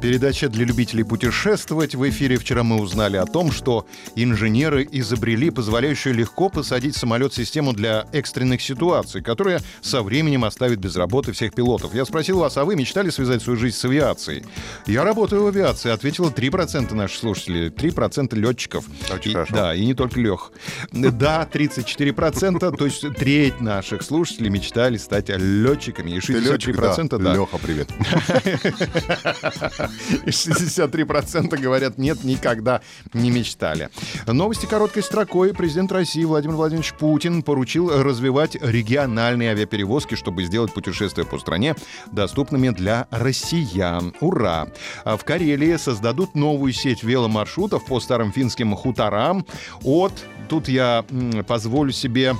[0.00, 1.94] Передача для любителей путешествовать.
[1.94, 7.72] В эфире вчера мы узнали о том, что инженеры изобрели позволяющую легко посадить самолет систему
[7.72, 11.94] для экстренных ситуаций, которая со временем оставит без работы всех пилотов.
[11.94, 14.44] Я спросил вас, а вы мечтали связать свою жизнь с авиацией?
[14.86, 18.84] Я работаю в авиации, ответило 3% наших слушателей, 3% летчиков.
[19.12, 19.54] Очень И- хорошо.
[19.54, 20.52] Да, и не только Лех.
[20.92, 26.12] Да, 34%, то есть треть наших слушателей мечтали стать летчиками.
[26.12, 27.34] И 63% да.
[27.34, 27.88] Леха, привет.
[30.24, 32.80] И 63% говорят, нет, никогда
[33.12, 33.90] не мечтали.
[34.26, 35.54] Новости короткой строкой.
[35.54, 41.74] Президент России Владимир Владимирович Путин поручил развивать региональные авиаперевозки, чтобы сделать путешествия по стране
[42.12, 44.14] доступными для россиян.
[44.20, 44.68] Ура!
[45.04, 49.46] А В Карелии создадут новую сеть веломаршрутов по старым финским хуторам
[49.82, 50.12] от...
[50.48, 51.04] Тут я
[51.46, 52.34] позволю себе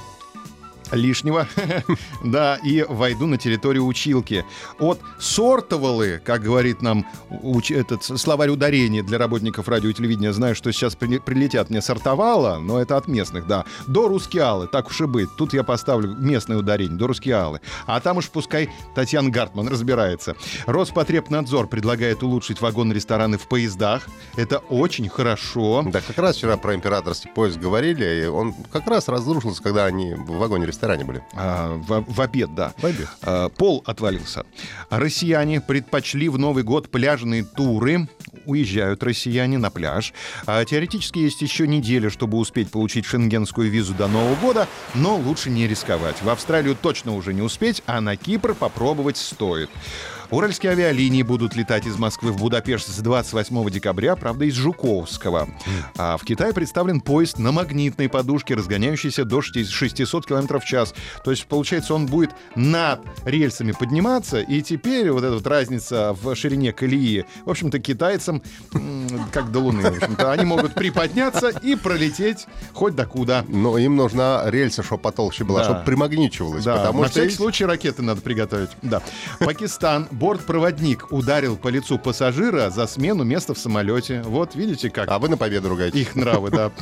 [0.93, 1.47] лишнего,
[2.25, 4.45] да, и войду на территорию училки.
[4.79, 10.55] От сортовалы, как говорит нам уч- этот словарь ударения для работников радио и телевидения, знаю,
[10.55, 15.01] что сейчас при- прилетят мне сортовала, но это от местных, да, до рускиалы, так уж
[15.01, 15.29] и быть.
[15.37, 17.61] Тут я поставлю местное ударение, до рускиалы.
[17.87, 20.37] А там уж пускай Татьяна Гартман разбирается.
[20.67, 24.07] Роспотребнадзор предлагает улучшить вагоны-рестораны в поездах.
[24.37, 25.85] Это очень хорошо.
[25.87, 30.15] Да, как раз вчера про императорский поезд говорили, и он как раз разрушился, когда они
[30.15, 30.39] в
[30.79, 31.23] вагоне-ресторане были.
[31.35, 32.73] А, в, в обед, да.
[32.79, 33.09] В обед.
[33.23, 34.45] А, пол отвалился.
[34.91, 38.09] Россияне предпочли в Новый год пляжные туры.
[38.47, 40.13] Уезжают россияне на пляж.
[40.47, 45.51] А, теоретически есть еще неделя, чтобы успеть получить шенгенскую визу до Нового года, но лучше
[45.51, 46.23] не рисковать.
[46.23, 49.71] В Австралию точно уже не успеть, а на Кипр попробовать стоит.
[50.31, 55.49] Уральские авиалинии будут летать из Москвы в Будапешт с 28 декабря, правда, из Жуковского.
[55.97, 60.93] А в Китае представлен поезд на магнитной подушке, разгоняющийся до 600 км в час.
[61.25, 66.35] То есть, получается, он будет над рельсами подниматься, и теперь вот эта вот разница в
[66.35, 68.43] ширине колеи, в общем-то, китайцам,
[69.33, 73.47] как до Луны, в общем-то, они могут приподняться и пролететь хоть до куда.
[73.49, 75.65] Но им нужна рельса, чтобы потолще была, Да.
[75.65, 76.65] чтобы примагничивалась.
[76.65, 78.71] Да, потому на что всякий случай ракеты надо приготовить.
[78.83, 79.01] Да.
[79.39, 80.07] Пакистан.
[80.19, 84.21] Бортпроводник ударил по лицу пассажира за смену места в самолете.
[84.23, 86.01] Вот, видите, как А вы на победу ругаете.
[86.01, 86.73] их нравы, да.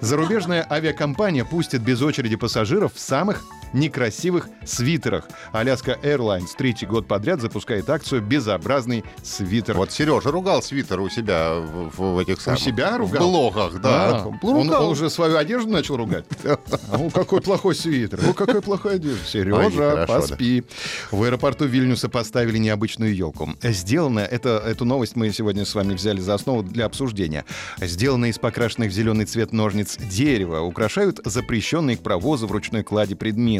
[0.00, 3.42] Зарубежная авиакомпания пустит без очереди пассажиров в самых
[3.72, 5.28] некрасивых свитерах.
[5.52, 9.74] Аляска Airlines третий год подряд запускает акцию «Безобразный свитер».
[9.74, 12.60] Вот Сережа ругал свитер у себя в, в этих самых...
[12.60, 13.22] себя ругал?
[13.22, 14.22] В блогах, да.
[14.22, 16.24] А, он, он уже свою одежду начал ругать?
[16.90, 18.20] Ну, какой плохой свитер.
[18.22, 19.24] Ну, какая плохая одежда.
[19.24, 20.64] Сережа, поспи.
[21.10, 23.50] В аэропорту Вильнюса поставили необычную елку.
[23.62, 27.44] Сделано, это, эту новость мы сегодня с вами взяли за основу для обсуждения.
[27.80, 30.60] Сделано из покрашенных в зеленый цвет ножниц дерева.
[30.60, 33.57] Украшают запрещенные к провозу в ручной кладе предметы.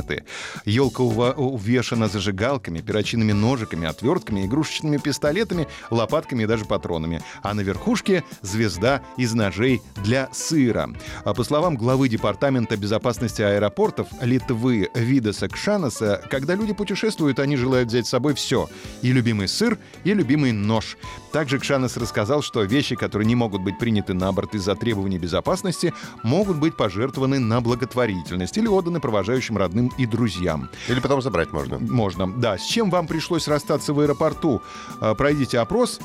[0.65, 7.23] Елка ува- увешана зажигалками, перочинными ножиками, отвертками, игрушечными пистолетами, лопатками и даже патронами.
[7.43, 10.91] А на верхушке звезда из ножей для сыра.
[11.25, 17.89] А по словам главы Департамента безопасности аэропортов Литвы Видаса Кшанаса, когда люди путешествуют, они желают
[17.89, 18.69] взять с собой все.
[19.03, 20.97] И любимый сыр, и любимый нож.
[21.33, 25.93] Также Кшанас рассказал, что вещи, которые не могут быть приняты на борт из-за требований безопасности,
[26.23, 30.69] могут быть пожертвованы на благотворительность или отданы провожающим родным и друзьям.
[30.89, 31.79] Или потом забрать можно.
[31.79, 32.31] Можно.
[32.33, 34.63] Да, с чем вам пришлось расстаться в аэропорту?
[35.01, 36.01] Э, Пройдите опрос.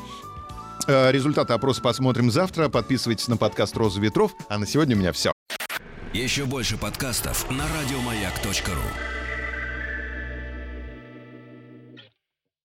[0.87, 2.69] Э, Результаты опроса посмотрим завтра.
[2.69, 4.31] Подписывайтесь на подкаст «Роза ветров».
[4.49, 5.31] А на сегодня у меня все.
[6.13, 9.22] Еще больше подкастов на радиомаяк.ру.